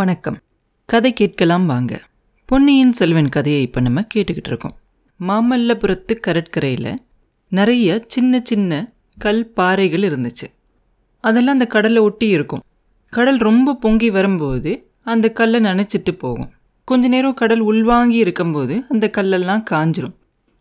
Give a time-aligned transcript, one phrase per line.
[0.00, 0.38] வணக்கம்.
[0.86, 2.02] கதை கேட்கலாம் வாங்க.
[2.46, 4.74] பொன்னியின் செல்வன் கதையை இப்போ நம்ம கேட்டுக்கிட்டு இருக்கோம்.
[5.28, 6.98] மாமல்லபுரத்து கடற்கரையில்
[7.48, 10.46] நிறைய சின்ன சின்ன கல் பாறைகள் இருந்துச்சு.
[11.20, 12.62] அதெல்லாம் அந்த கடலை ஒட்டி இருக்கும்.
[13.10, 16.50] கடல் ரொம்ப பொங்கி வரும்போது அந்த கல்லை நனைச்சிட்டு போகும்.
[16.84, 20.14] கொஞ்ச நேரம் கடல் உள்வாங்கி இருக்கும்போது அந்த கல்லெல்லாம் காஞ்சிரும்.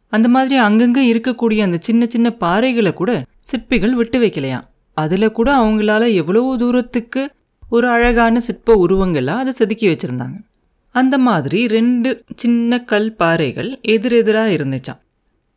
[0.07, 4.63] அந்த மாதிரி அங்கங்கே இருக்கக்கூடிய அந்த சின்ன சின்ன பாறைகளை கூட சிற்பிகள் விட்டு வைக்கலையாம்.
[4.93, 7.31] அதில் கூட அவங்களால எவ்வளவு தூரத்துக்கு
[7.69, 10.37] ஒரு அழகான சிற்ப உருவங்களாக அதை செதுக்கி வச்சுருந்தாங்க.
[10.95, 14.99] அந்த மாதிரி ரெண்டு சின்ன கல் பாறைகள் எதிரெதிராக இருந்துச்சாம்.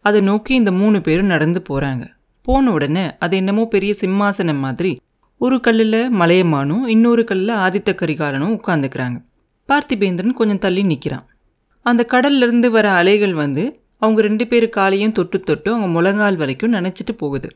[0.04, 2.04] அதை நோக்கி இந்த மூணு பேரும் நடந்து போகிறாங்க
[2.46, 5.00] போன உடனே அது என்னமோ பெரிய சிம்மாசனம் மாதிரி
[5.40, 9.18] ஒரு கல்லில் மலையமானும் இன்னொரு கல்லில் ஆதித்த கரிகாலனும் உட்காந்துக்கிறாங்க
[9.68, 11.26] பார்த்திபேந்திரன் கொஞ்சம் தள்ளி நிற்கிறான்
[11.86, 13.64] அந்த கடல்லேருந்து வர அலைகள் வந்து
[13.98, 17.48] அவங்க ரெண்டு பேர் காலையும் தொட்டு தொட்டு அவங்க முழங்கால் வரைக்கும் நினச்சிட்டு போகுது.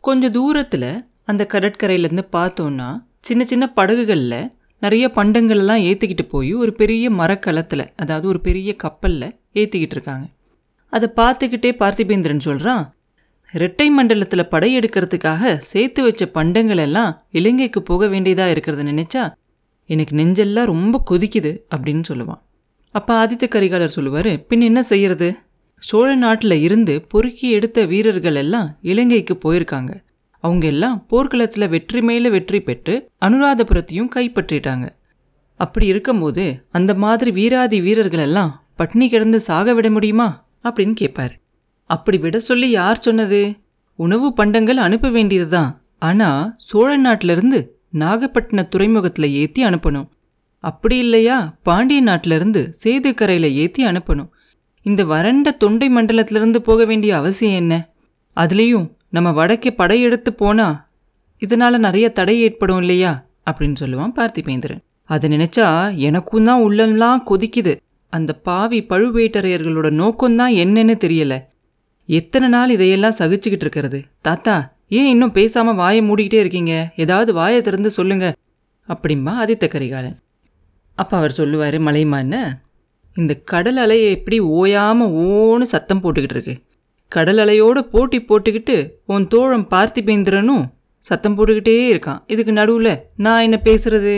[0.00, 0.90] கொஞ்சம் தூரத்தில்
[1.24, 2.88] அந்த கடற்கரையிலேருந்து பார்த்தோன்னா
[3.26, 9.96] சின்ன சின்ன படகுகளில் நிறைய பண்டங்கள்லாம் ஏற்றிக்கிட்டு போய் ஒரு பெரிய மரக்கலத்தில் அதாவது ஒரு பெரிய கப்பலில் ஏற்றிக்கிட்டு
[9.96, 10.26] இருக்காங்க.
[10.88, 12.84] அதை பார்த்துக்கிட்டே பார்த்திபேந்திரன் சொல்கிறான்
[13.52, 19.24] இரட்டை மண்டலத்தில் படையெடுக்கிறதுக்காக சேர்த்து வச்ச பண்டங்கள் எல்லாம் இலங்கைக்கு போக வேண்டியதாக இருக்கிறத நினச்சா
[19.86, 22.42] எனக்கு நெஞ்செல்லாம் ரொம்ப கொதிக்குது அப்படின்னு சொல்லுவான்.
[22.94, 25.28] அப்போ ஆதித்த கரிகாலர் சொல்லுவார் பின் என்ன செய்யறது?
[25.74, 29.92] சோழ நாட்டில் இருந்து பொறுக்கி எடுத்த வீரர்கள் எல்லாம் இலங்கைக்கு போயிருக்காங்க.
[30.44, 34.86] அவங்க எல்லாம் போர்க்களத்தில் வெற்றி மேலே வெற்றி பெற்று அனுராதபுரத்தையும் கைப்பற்றிட்டாங்க.
[35.60, 40.28] அப்படி இருக்கும்போது அந்த மாதிரி வீராதி வீரர்கள் எல்லாம் பட்னி கிடந்து சாக விட முடியுமா?
[40.64, 41.34] அப்படின்னு கேட்பார்
[41.90, 43.40] அப்படி விட சொல்லி யார் சொன்னது?
[43.98, 45.70] உணவு பண்டங்கள் அனுப்ப வேண்டியதுதான்.
[45.98, 47.58] ஆனால் சோழ நாட்டிலிருந்து
[47.98, 50.08] நாகப்பட்டின துறைமுகத்தில் ஏற்றி அனுப்பணும்.
[50.64, 51.36] அப்படி இல்லையா?
[51.62, 54.30] பாண்டிய நாட்டிலிருந்து சேதுக்கரையில் ஏற்றி அனுப்பணும்.
[54.86, 57.74] இந்த வறண்ட தொண்டை மண்டலத்திலிருந்து போக வேண்டிய அவசியம் என்ன?
[58.36, 60.88] அதுலேயும் நம்ம வடக்கே படையெடுத்து போனா
[61.40, 63.12] இதனால நிறைய தடை ஏற்படும் இல்லையா?
[63.50, 64.80] அப்படின்னு சொல்லுவான் பார்த்திபேந்திரன்.
[65.04, 67.72] அதை நினைச்சா எனக்கும் தான் உள்ளெல்லாம் கொதிக்குது.
[68.10, 71.34] அந்த பாவி பழுவேட்டரையர்களோட நோக்கம்தான் என்னன்னு தெரியல.
[72.06, 74.04] எத்தனை நாள் இதையெல்லாம் சகிச்சுக்கிட்டு இருக்கிறது?
[74.20, 74.56] தாத்தா
[74.88, 76.92] ஏன் இன்னும் பேசாம வாயை மூடிக்கிட்டே இருக்கீங்க?
[76.96, 78.34] ஏதாவது வாயை திறந்து சொல்லுங்க.
[78.88, 80.16] அப்படிம்பா ஆதித்த கரிகாலன்.
[80.94, 82.42] அப்போ அவர் சொல்லுவார் மலைமான்னு
[83.14, 86.54] இந்த கடல் அலையை எப்படி ஓயாமல் ஓன்னு சத்தம் போட்டுக்கிட்டு இருக்கு.
[87.12, 88.76] கடல் அலையோட போட்டி போட்டுக்கிட்டு
[89.06, 90.64] உன் தோழம் பார்த்திபேந்திரனும்
[91.08, 92.20] சத்தம் போட்டுக்கிட்டே இருக்கான்.
[92.26, 94.14] இதுக்கு நடுவில் நான் என்ன பேசுறது?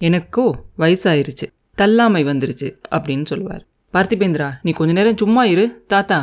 [0.00, 0.46] எனக்கோ
[0.78, 1.46] வயசாயிருச்சு.
[1.78, 3.62] தள்ளாமை வந்துருச்சு அப்படின்னு சொல்லுவார்.
[3.94, 5.66] பார்த்திபேந்திரா நீ கொஞ்ச நேரம் சும்மா இரு.
[5.86, 6.18] தாத்தா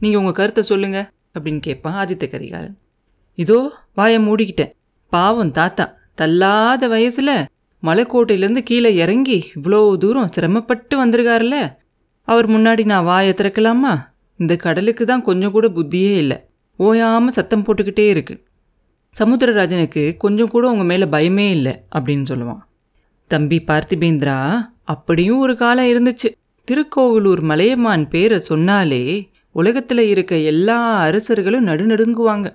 [0.00, 0.98] நீங்கள் உங்கள் கருத்தை சொல்லுங்க
[1.34, 2.76] அப்படின்னு கேட்பான் ஆதித்த கரிகாலன்.
[3.38, 3.58] இதோ
[3.94, 4.72] வாயை மூடிக்கிட்டேன்.
[5.12, 7.34] பாவம் தாத்தா தள்ளாத வயசில்
[7.82, 11.58] மலைக்கோட்டையிலேருந்து கீழே இறங்கி இவ்வளோ தூரம் சிரமப்பட்டு வந்திருக்காருல்ல
[12.28, 13.92] அவர் முன்னாடி நான் வாயை திறக்கலாமா?
[14.40, 16.38] இந்த கடலுக்கு தான் கொஞ்சம் கூட புத்தியே இல்லை.
[16.78, 18.34] ஓயாமல் சத்தம் போட்டுக்கிட்டே இருக்கு.
[19.14, 22.62] சமுத்திரராஜனுக்கு கொஞ்சம் கூட உங்கள் மேலே பயமே இல்லை அப்படின்னு சொல்லுவான்.
[23.30, 24.36] தம்பி பார்த்திபேந்திரா
[24.84, 26.28] அப்படியும் ஒரு காலம் இருந்துச்சு.
[26.68, 29.02] திருக்கோவிலூர் மலையமான் பேரை சொன்னாலே
[29.50, 32.48] உலகத்தில் இருக்க எல்லா அரசர்களும் நடுநடுங்குவாங்க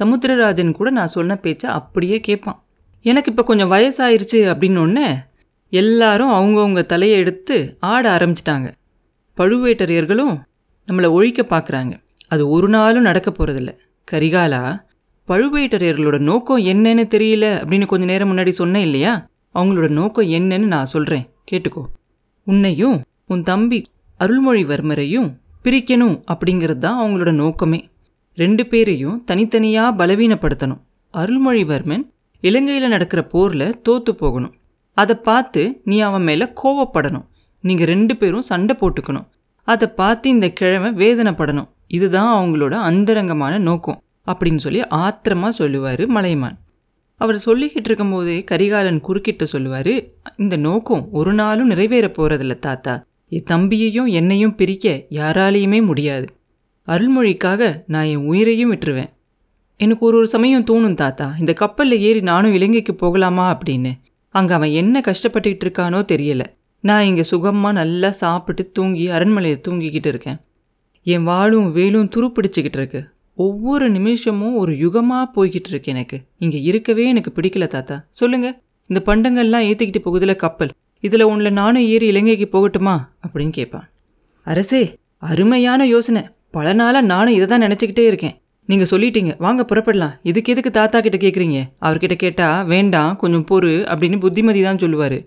[0.00, 2.58] சமுத்திரராஜன் கூட நான் சொன்ன பேச்சை அப்படியே கேட்பான்
[3.04, 5.06] எனக்கு இப்போ கொஞ்சம் வயசாயிருச்சு அப்படின்னு
[5.72, 8.68] எல்லாரும் அவங்கவுங்க தலையை எடுத்து ஆட ஆரம்பிச்சிட்டாங்க.
[9.36, 10.34] பழுவேட்டரையர்களும்
[10.88, 11.92] நம்மளை ஒழிக்க பார்க்குறாங்க.
[12.28, 13.72] அது ஒரு நாளும் நடக்க போகிறதில்ல
[14.12, 14.62] கரிகாலா
[15.28, 19.28] பழுவேட்டரையர்களோட நோக்கம் என்னன்னு தெரியல அப்படின்னு கொஞ்ச நேரம் முன்னாடி சொன்னேன் இல்லையா?
[19.54, 21.82] அவங்களோட நோக்கம் என்னன்னு நான் சொல்கிறேன் கேட்டுக்கோ.
[22.44, 23.78] உன்னையும் உன் தம்பி
[24.20, 25.28] அருள்மொழிவர்மரையும்
[25.64, 27.90] பிரிக்கணும் அப்படிங்கிறது தான் அவங்களோட நோக்கமே.
[28.34, 30.82] ரெண்டு பேரையும் தனித்தனியாக பலவீனப்படுத்தணும்.
[31.14, 32.04] அருள்மொழிவர்மன்
[32.40, 34.54] இலங்கையில் நடக்கிற போரில் தோத்து போகணும்.
[34.94, 37.26] அதை பார்த்து நீ அவன் மேலே கோவப்படணும்.
[37.60, 39.26] நீங்கள் ரெண்டு பேரும் சண்டை போட்டுக்கணும்.
[39.68, 41.70] அதை பார்த்து இந்த கிழமை வேதனைப்படணும்.
[41.88, 46.58] இதுதான் அவங்களோட அந்தரங்கமான நோக்கம் அப்படின்னு சொல்லி ஆத்திரமா சொல்லுவார் மலையமான்
[47.20, 49.92] அவர் சொல்லிக்கிட்டு இருக்கும்போதே கரிகாலன் குறுக்கிட்டு சொல்லுவார்
[50.36, 52.94] இந்த நோக்கம் ஒரு நாளும் நிறைவேற போகிறதில்ல தாத்தா.
[53.28, 56.26] என் தம்பியையும் என்னையும் பிரிக்க யாராலேயுமே முடியாது.
[56.88, 59.12] அருள்மொழிக்காக நான் என் உயிரையும் விட்டுருவேன்.
[59.80, 63.92] எனக்கு ஒரு ஒரு சமயம் தோணும் தாத்தா இந்த கப்பலில் ஏறி நானும் இலங்கைக்கு போகலாமா அப்படின்னு.
[64.34, 66.46] அங்கே அவன் என்ன கஷ்டப்பட்டுக்கிட்டு இருக்கானோ தெரியலை.
[66.88, 70.38] நான் இங்கே சுகமாக நல்லா சாப்பிட்டு தூங்கி அரண்மனையில் தூங்கிக்கிட்டு இருக்கேன்.
[71.02, 73.00] என் வாளும் வேலும் துருப்பிடிச்சிக்கிட்டு இருக்கு.
[73.36, 76.16] ஒவ்வொரு நிமிஷமும் ஒரு யுகமாக போய்கிட்டு இருக்கு எனக்கு.
[76.44, 77.96] இங்கே இருக்கவே எனக்கு பிடிக்கல தாத்தா.
[78.20, 78.48] சொல்லுங்க
[78.90, 80.72] இந்த பண்டங்கள்லாம் ஏற்றிக்கிட்டு போகுதுல கப்பல்.
[81.00, 82.94] இதில் ஒன்றில் நானும் ஏறி இலங்கைக்கு போகட்டுமா?
[83.24, 83.86] அப்படின்னு கேட்பான்
[84.46, 84.82] அரசே
[85.32, 86.22] அருமையான யோசனை.
[86.50, 88.34] பல நாளாக நானும் இதை தான் நினச்சிக்கிட்டே இருக்கேன்.
[88.68, 90.16] நீங்கள் சொல்லிட்டீங்க வாங்க புறப்படலாம்.
[90.30, 95.18] இதுக்கு எதுக்கு தாத்தா கிட்ட கேட்குறீங்க அவர்கிட்ட கேட்டால் வேண்டாம் கொஞ்சம் பொறு அப்படின்னு புத்திமதி தான் சொல்லுவார்.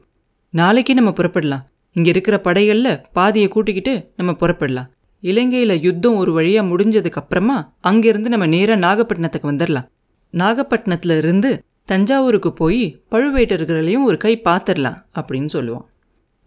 [0.50, 1.64] நாளைக்கே நம்ம புறப்படலாம்.
[1.94, 4.88] இங்கே இருக்கிற படைகளில் பாதியை கூட்டிக்கிட்டு நம்ம புறப்படலாம்.
[5.20, 9.88] இலங்கையில் யுத்தம் ஒரு வழியாக முடிஞ்சதுக்கப்புறமா அங்கேருந்து நம்ம நேராக நாகப்பட்டினத்துக்கு வந்துடலாம்
[10.32, 15.86] நாகப்பட்டினத்தில் இருந்து தஞ்சாவூருக்கு போய் பழுவேட்டர்களையும் ஒரு கை பார்த்துடலாம் அப்படின்னு சொல்லுவான்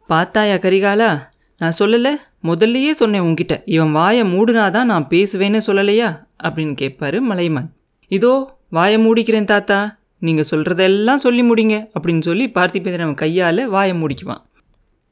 [0.06, 1.20] பார்த்தாயா கரிகாலா?
[1.58, 2.10] நான் சொல்லலை.
[2.44, 3.62] முதல்லையே சொன்னேன் உன்கிட்ட.
[3.64, 6.24] இவன் வாயை மூடுனாதான் நான் பேசுவேன்னு சொல்லலையா?
[6.42, 7.72] அப்படின்னு கேட்பாரு மலைமான்.
[8.08, 9.98] இதோ வாயை மூடிக்கிறேன் தாத்தா.
[10.22, 14.42] நீங்கள் சொல்கிறதெல்லாம் சொல்லி முடிங்க அப்படின்னு சொல்லி பார்த்திபேந்திரன் கையால் வாயை முடிக்குவான்.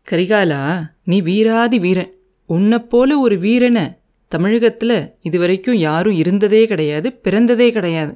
[0.08, 0.62] கரிகாலா
[1.04, 2.12] நீ வீராதி வீரன்.
[2.50, 3.84] உன்னை போல ஒரு வீரனை
[4.32, 8.12] தமிழகத்தில் இதுவரைக்கும் யாரும் இருந்ததே கிடையாது பிறந்ததே கிடையாது.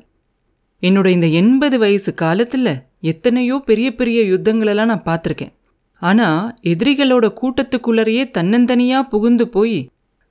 [0.83, 5.53] என்னோட இந்த எண்பது வயசு காலத்தில் எத்தனையோ பெரிய பெரிய யுத்தங்களெல்லாம் நான் பார்த்துருக்கேன்.
[6.03, 9.79] ஆனால் எதிரிகளோட கூட்டத்துக்குள்ளரையே தன்னந்தனியாக புகுந்து போய்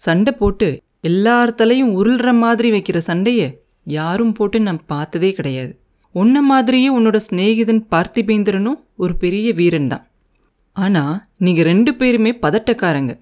[0.01, 0.69] சண்டை போட்டு
[1.09, 3.47] எல்லார் தலையும் உருள்ற மாதிரி வைக்கிற சண்டையை
[3.87, 5.71] யாரும் போட்டு நான் பார்த்ததே கிடையாது.
[6.15, 10.05] உன்ன மாதிரியே உன்னோட சிநேகிதன் பார்த்திபேந்திரனும் ஒரு பெரிய வீரன் தான்
[10.75, 13.13] ஆனால் நீங்கள் ரெண்டு பேருமே பதட்டக்காரங்க.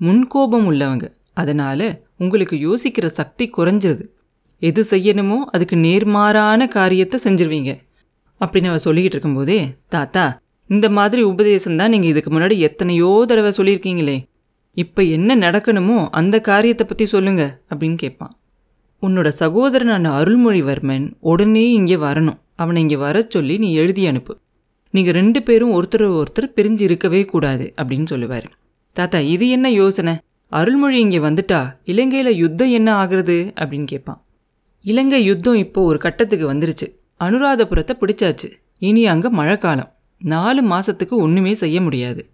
[0.00, 1.06] முன்கோபம் உள்ளவங்க.
[1.32, 4.04] அதனால் உங்களுக்கு யோசிக்கிற சக்தி குறைஞ்சிருது.
[4.62, 7.72] எது செய்யணுமோ அதுக்கு நேர்மாறான காரியத்தை செஞ்சிருவீங்க.
[8.40, 10.24] அப்படின்னு அவள் சொல்லிக்கிட்டு இருக்கும்போதே தாத்தா
[10.70, 14.16] இந்த மாதிரி உபதேசம் தான் நீங்கள் இதுக்கு முன்னாடி எத்தனையோ தடவை சொல்லியிருக்கீங்களே.
[14.76, 17.42] இப்போ என்ன நடக்கணுமோ அந்த காரியத்தை பற்றி சொல்லுங்க.
[17.70, 18.32] அப்படின்னு கேட்பான்.
[19.02, 22.38] உன்னோட சகோதரனான அருள்மொழிவர்மன் உடனே இங்கே வரணும்.
[22.54, 24.38] அவனை இங்கே வர சொல்லி நீ எழுதி அனுப்பு.
[24.90, 28.46] நீங்கள் ரெண்டு பேரும் ஒருத்தர் ஒருத்தர் பிரிஞ்சு இருக்கவே கூடாது அப்படின்னு சொல்லுவார்.
[28.92, 30.14] தாத்தா இது என்ன யோசனை?
[30.48, 31.60] அருள்மொழி இங்கே வந்துட்டா?
[31.84, 33.52] இலங்கையில் யுத்தம் என்ன ஆகுறது?
[33.60, 34.24] அப்படின்னு கேட்பான்.
[34.84, 36.86] இலங்கை யுத்தம் இப்போ ஒரு கட்டத்துக்கு வந்துருச்சு.
[37.20, 38.48] அனுராதபுரத்தை பிடிச்சாச்சு.
[38.78, 42.30] இனி அங்கே மழைக்காலம் நாலு மாதத்துக்கு ஒன்றுமே செய்ய முடியாது.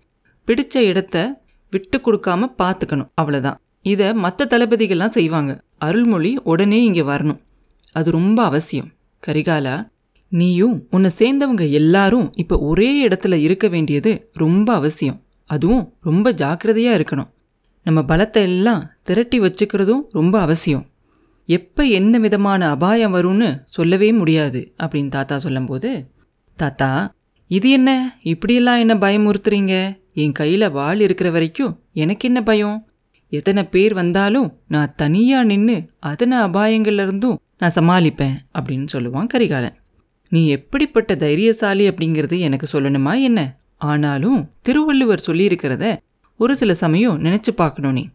[0.46, 3.10] பிடிச்ச இடத்த விட்டு கொடுக்காம பார்த்துக்கணும்.
[3.20, 5.52] அவ்வளோதான் இதை மற்ற தளபதிகள்லாம் செய்வாங்க.
[5.78, 7.40] அருள்மொழி உடனே இங்கே வரணும்.
[7.92, 8.90] அது ரொம்ப அவசியம்.
[9.26, 9.90] கரிகாலா
[10.28, 15.18] நீயும் உன்னை சேர்ந்தவங்க எல்லாரும் இப்போ ஒரே இடத்துல இருக்க வேண்டியது ரொம்ப அவசியம்.
[15.46, 17.30] அதுவும் ரொம்ப ஜாக்கிரதையாக இருக்கணும்.
[17.82, 20.86] நம்ம பலத்தை எல்லாம் திரட்டி வச்சுக்கிறதும் ரொம்ப அவசியம்.
[21.48, 25.90] எப்போ எந்த விதமான அபாயம் வரும்னு சொல்லவே முடியாது அப்படின்னு தாத்தா சொல்லும்போது
[26.58, 27.14] தாத்தா
[27.46, 27.90] இது என்ன?
[28.22, 29.74] இப்படியெல்லாம் என்ன பயமுறுத்துறீங்க?
[30.14, 32.78] என் கையில் வாள் இருக்கிற வரைக்கும் எனக்கு என்ன பயம்?
[33.32, 39.76] எத்தனை பேர் வந்தாலும் நான் தனியாக நின்று அத்தனை அபாயங்கள்லேருந்தும் நான் சமாளிப்பேன் அப்படின்னு சொல்லுவான் கரிகாலன்.
[40.28, 43.56] நீ எப்படிப்பட்ட தைரியசாலி அப்படிங்கிறது எனக்கு சொல்லணுமா என்ன?
[43.76, 45.96] ஆனாலும் திருவள்ளுவர் சொல்லியிருக்கிறத
[46.36, 48.08] ஒரு சில சமயம் நினச்சி பார்க்கணும் நீ.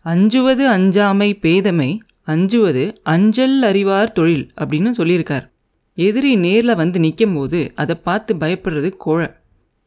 [0.00, 5.48] அஞ்சுவது அஞ்சாமை பேதமை அஞ்சுவது அஞ்சல் அறிவார் தொழில் அப்படின்னு சொல்லியிருக்கார்.
[5.94, 9.28] எதிரி நேரில் வந்து நிற்கும் போது அதை பார்த்து பயப்படுறது கோழை.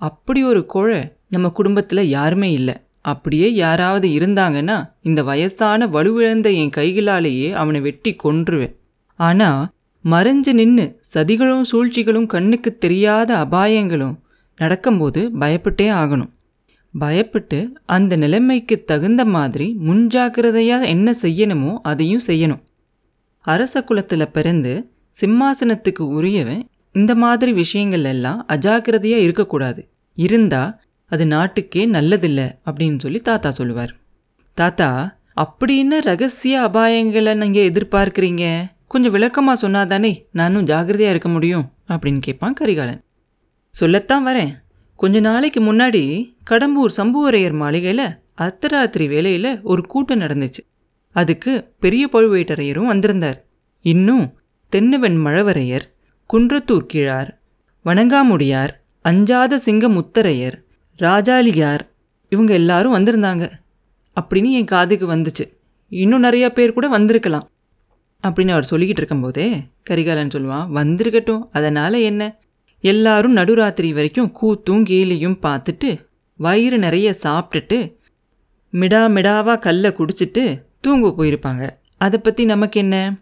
[0.02, 2.87] அப்படி ஒரு கோழை நம்ம குடும்பத்தில் யாருமே இல்லை.
[3.12, 8.74] அப்படியே யாராவது இருந்தாங்கன்னா இந்த வயசான வலுவிழந்த என் கைகளாலேயே அவனை வெட்டி கொன்றுவேன்.
[9.20, 9.62] ஆனால்
[10.06, 14.16] மறைஞ்சு நின்று சதிகளும் சூழ்ச்சிகளும் கண்ணுக்கு தெரியாத அபாயங்களும்
[14.58, 16.32] நடக்கும்போது பயப்பட்டே ஆகணும்.
[16.94, 17.60] பயப்பட்டு
[17.96, 22.62] அந்த நிலைமைக்கு தகுந்த மாதிரி முன்ஜாக்கிரதையாக என்ன செய்யணுமோ அதையும் செய்யணும்.
[23.46, 24.74] அரச குலத்தில் பிறந்து
[25.14, 26.64] சிம்மாசனத்துக்கு உரியவன்
[26.96, 29.82] இந்த மாதிரி விஷயங்கள் எல்லாம் அஜாக்கிரதையாக இருக்கக்கூடாது.
[30.18, 30.72] இருந்தால்
[31.10, 33.92] அது நாட்டுக்கே நல்லதில்லை அப்படின்னு சொல்லி தாத்தா சொல்லுவார்.
[34.54, 38.66] தாத்தா அப்படி என்ன ரகசிய அபாயங்களை நீங்கள் எதிர்பார்க்குறீங்க?
[38.88, 43.02] கொஞ்சம் விளக்கமாக சொன்னாதானே நானும் ஜாகிரதையாக இருக்க முடியும் அப்படின்னு கேட்பான் கரிகாலன்.
[43.70, 44.52] சொல்லத்தான் வரேன்.
[44.96, 46.04] கொஞ்ச நாளைக்கு முன்னாடி
[46.50, 48.06] கடம்பூர் சம்புவரையர் மாளிகையில்
[48.38, 50.62] அர்த்தராத்திரி வேலையில் ஒரு கூட்டம் நடந்துச்சு.
[51.16, 53.46] அதுக்கு பெரிய பழுவேட்டரையரும் வந்திருந்தார்.
[53.82, 54.40] இன்னும்
[54.70, 55.88] தென்னவன் மழவரையர்
[56.34, 57.42] குன்றத்தூர் கிழார்
[57.86, 58.70] வணங்காமுடியார்
[59.02, 60.66] அஞ்சாத சிங்க முத்தரையர்
[61.00, 61.80] ராஜாளியார்
[62.30, 63.52] இவங்க எல்லாரும் வந்திருந்தாங்க.
[64.22, 65.46] அப்படின்னு என் காதுக்கு வந்துச்சு.
[65.90, 67.50] இன்னும் நிறையா பேர் கூட வந்திருக்கலாம்.
[68.28, 71.44] அப்படின்னு அவர் சொல்லிக்கிட்டு இருக்கும்போதே கரிகாலன் சொல்லுவான் வந்திருக்கட்டும்.
[71.52, 72.40] அதனால் என்ன?
[72.80, 77.96] எல்லாரும் நடுராத்திரி வரைக்கும் கூத்தும் கேலியும் பார்த்துட்டு வயிறு நிறைய சாப்பிட்டுட்டு
[78.72, 81.70] மிடா மிடாவா கல்லை குடிச்சிட்டு தூங்க போயிருப்பாங்க.
[81.98, 83.18] அதை பற்றி நமக்கு என்ன?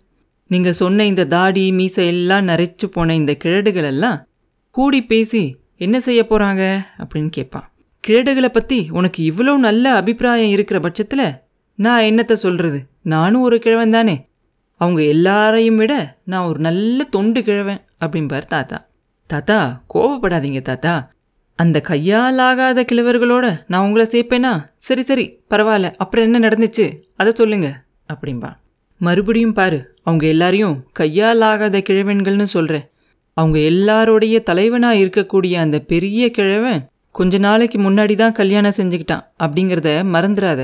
[0.47, 4.27] நீங்கள் சொன்ன இந்த தாடி மீசை எல்லாம் நரைச்சு போன இந்த கிழடுகள் எல்லாம்
[4.69, 7.73] கூடி பேசி என்ன செய்ய போகிறாங்க அப்படின்னு கேட்பான்
[8.07, 11.27] கிழடுகளை பற்றி உனக்கு இவ்வளோ நல்ல அபிப்பிராயம் இருக்கிற பட்சத்தில்
[11.75, 14.29] நான் என்னத்தை சொல்கிறது நானும் ஒரு கிழவன் தானே.
[14.75, 18.87] அவங்க எல்லாரையும் விட நான் ஒரு நல்ல தொண்டு கிழவன் அப்படிம்பார் தாத்தா.
[19.27, 21.11] தாத்தா கோவப்படாதீங்க தாத்தா.
[21.55, 24.65] அந்த கையால் ஆகாத கிழவர்களோட நான் உங்களை சேர்ப்பேனா?
[24.77, 25.93] சரி சரி பரவாயில்ல.
[25.95, 26.99] அப்புறம் என்ன நடந்துச்சு?
[27.15, 28.51] அதை சொல்லுங்க அப்படிம்பா.
[28.97, 32.89] மறுபடியும் பாரு அவங்க எல்லாரையும் கையால் ஆகாத கிழவன்கள்னு சொல்கிறேன்
[33.37, 40.61] அவங்க எல்லாரோடைய தலைவனாக இருக்கக்கூடிய அந்த பெரிய கிழவன் கொஞ்ச நாளைக்கு முன்னாடி தான் கல்யாணம் செஞ்சுக்கிட்டான் அப்படிங்கிறத மறந்துடாத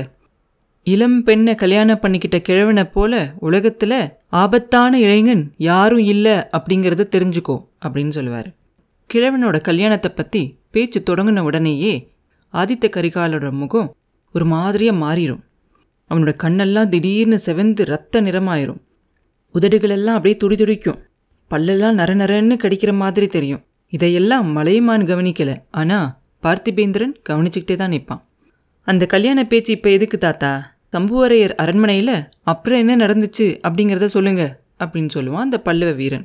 [0.86, 3.98] இளம் பெண்ணை கல்யாணம் பண்ணிக்கிட்ட கிழவனை போல உலகத்தில்
[4.28, 8.48] ஆபத்தான இளைஞன் யாரும் இல்லை அப்படிங்கிறத தெரிஞ்சுக்கோ அப்படின்னு சொல்லுவார்.
[9.10, 11.94] கிழவனோட கல்யாணத்தை பற்றி பேச்சு தொடங்கின உடனேயே
[12.54, 13.88] ஆதித்த கரிகாலோட முகம்
[14.34, 15.42] ஒரு மாதிரியாக மாறிடும்
[16.10, 18.80] அவனோட கண்ணெல்லாம் திடீர்னு செவந்து ரத்த நிறமாயிரும்.
[19.54, 21.00] உதடுகளெல்லாம் அப்படியே துடிதுடிக்கும்.
[21.52, 23.62] பல்லெல்லாம் நர நரன்னு கடிக்கிற மாதிரி தெரியும்.
[23.92, 25.50] இதையெல்லாம் மலையமான் கவனிக்கல.
[25.70, 26.06] ஆனால்
[26.42, 28.22] பார்த்திபேந்திரன் கவனிச்சுக்கிட்டே தான் நிற்பான்.
[28.86, 30.52] அந்த கல்யாண பேச்சு இப்போ எதுக்கு தாத்தா?
[30.94, 34.42] சம்புவரையர் அரண்மனையில் அப்புறம் என்ன நடந்துச்சு அப்படிங்கிறத சொல்லுங்க
[34.78, 36.24] அப்படின்னு சொல்லுவான் அந்த பல்லவ வீரன்.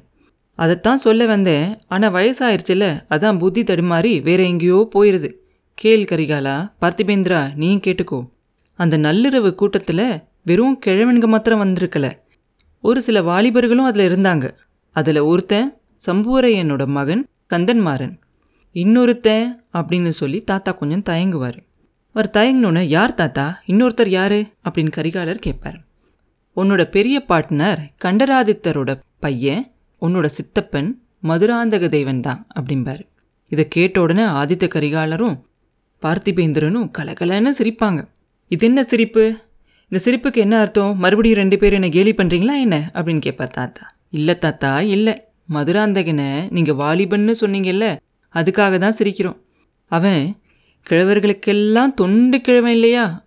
[0.59, 1.67] அதைத்தான் சொல்ல வந்தேன்.
[1.87, 5.29] ஆனால் வயசாயிருச்சுல அதான் புத்தி தடுமாறி வேற எங்கேயோ போயிடுது
[5.77, 8.19] கேள் கரிகாலா பார்த்திபேந்திரா நீயும் கேட்டுக்கோ.
[8.79, 10.07] அந்த நள்ளிரவு கூட்டத்தில்
[10.43, 12.07] வெறும் கிழவனுங்க மாத்திரம் வந்திருக்கல.
[12.83, 14.45] ஒரு சில வாலிபர்களும் அதில் இருந்தாங்க.
[14.97, 15.77] அதில் ஒருத்தன்
[16.07, 18.15] சம்புவரையனோட மகன் கந்தன்மாறன்
[18.73, 21.57] இன்னொருத்தன் அப்படின்னு சொல்லி தாத்தா கொஞ்சம் தயங்குவார்.
[22.13, 23.61] அவர் தயங்கினோன்னு யார் தாத்தா?
[23.67, 24.31] இன்னொருத்தர் யார்?
[24.31, 25.79] அப்படின்னு கரிகாலர் கேட்பார்.
[26.55, 30.89] உன்னோட பெரிய பாட்னர் கண்டராதித்தரோட பையன் உன்னோட சித்தப்பன்
[31.23, 33.03] மதுராந்தக தெய்வன் தான் அப்படிம்பார்.
[33.47, 35.37] இதை கேட்ட உடனே ஆதித்த கரிகாலரும்
[36.01, 38.07] பார்த்திபேந்திரனும் கலகலன்னு சிரிப்பாங்க.
[38.47, 39.25] இது என்ன சிரிப்பு?
[39.89, 40.97] இந்த சிரிப்புக்கு என்ன அர்த்தம்?
[40.97, 42.91] மறுபடியும் ரெண்டு பேரும் என்னை கேலி பண்ணுறீங்களா என்ன?
[42.93, 43.95] அப்படின்னு கேட்பார் தாத்தா.
[44.09, 45.13] இல்லை தாத்தா இல்லை.
[45.53, 47.85] மதுராந்தகனை நீங்கள் வாலிபன்னு சொன்னீங்கல்ல
[48.33, 49.37] அதுக்காக தான் சிரிக்கிறோம்.
[49.91, 50.37] அவன்
[50.89, 53.25] கிழவர்களுக்கெல்லாம் தொண்டு கிழவன் இல்லையா?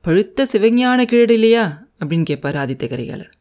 [0.00, 1.64] பழுத்த சிவஞான கிழடு இல்லையா?
[2.00, 3.32] அப்படின்னு கேட்பார் ஆதித்த கரிகாலர்.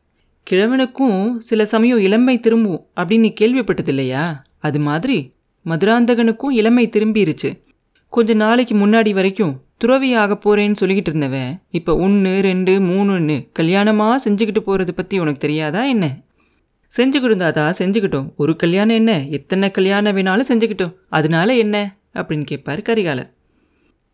[0.51, 5.33] கிழவனுக்கும் சில சமயம் இளமை திரும்பும் அப்படின்னு நீ கேள்விப்பட்டது இல்லையா அது மாதிரி
[5.65, 7.49] மதுராந்தகனுக்கும் இளமை திரும்பிருச்சு.
[8.09, 14.59] கொஞ்ச நாளைக்கு முன்னாடி வரைக்கும் துறவி ஆக போகிறேன்னு சொல்லிக்கிட்டு இருந்தவன் இப்போ ஒன்று ரெண்டு மூணுன்னு கல்யாணமாக செஞ்சுக்கிட்டு
[14.59, 16.05] போகிறது பற்றி உனக்கு தெரியாதா என்ன?
[16.97, 18.35] செஞ்சுக்கிட்டும் தாத்தா செஞ்சுக்கிட்டோம்.
[18.35, 19.27] ஒரு கல்யாணம் என்ன?
[19.27, 20.93] எத்தனை கல்யாணம் வேணாலும் செஞ்சுக்கிட்டோம்.
[21.09, 21.97] அதனால என்ன?
[22.13, 23.31] அப்படின்னு கேட்பார் கரிகாலர்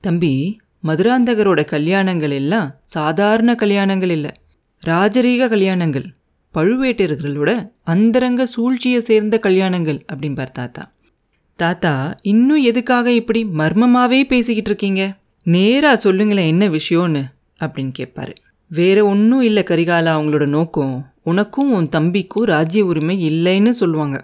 [0.01, 4.29] தம்பி மதுராந்தகரோட கல்யாணங்கள் எல்லாம் சாதாரண கல்யாணங்கள் இல்லை.
[4.85, 6.05] ராஜரீக கல்யாணங்கள்.
[6.53, 10.91] பழுவேட்டர்களோட அந்தரங்க சூழ்ச்சியை சேர்ந்த கல்யாணங்கள் அப்படிம்பார் தாத்தா.
[11.55, 15.17] தாத்தா இன்னும் எதுக்காக இப்படி மர்மமாகவே பேசிக்கிட்டு இருக்கீங்க?
[15.43, 17.23] நேராக சொல்லுங்களேன் என்ன விஷயம்னு
[17.59, 18.33] அப்படின்னு கேட்பாரு
[18.67, 21.13] வேற ஒன்றும் இல்லை கரிகாலா அவங்களோட நோக்கம்.
[21.31, 24.17] உனக்கும் உன் தம்பிக்கும் ராஜ்ய உரிமை இல்லைன்னு சொல்லுவாங்க.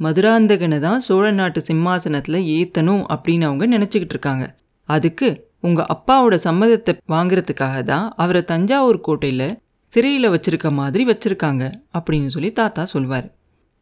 [0.00, 4.44] மதுராந்தகனை தான் சோழ நாட்டு சிம்மாசனத்தில் ஏற்றணும் அப்படின்னு அவங்க நினச்சிக்கிட்டு இருக்காங்க.
[4.88, 5.28] அதுக்கு
[5.60, 9.46] உங்கள் அப்பாவோட சம்மதத்தை வாங்குறதுக்காக தான் அவரை தஞ்சாவூர் கோட்டையில்
[9.92, 11.64] சிறையில் வச்சிருக்க மாதிரி வச்சுருக்காங்க
[11.98, 13.28] அப்படின்னு சொல்லி தாத்தா சொல்வார்.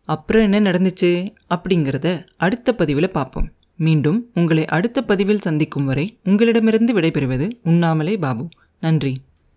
[0.08, 1.10] அப்புறம் என்ன நடந்துச்சு
[1.54, 2.08] அப்படிங்கிறத
[2.46, 3.48] அடுத்த பதிவில் பார்ப்போம்.
[3.86, 8.44] மீண்டும் உங்களை அடுத்த பதிவில் சந்திக்கும் வரை உங்களிடமிருந்து விடைபெறுவது உண்ணாமலே பாபு.
[8.82, 9.14] நன்றி.